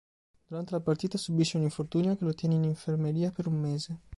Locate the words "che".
2.15-2.25